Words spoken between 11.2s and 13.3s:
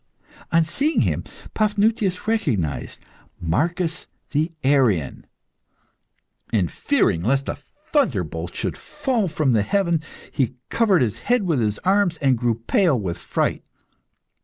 with his arms, and grew pale with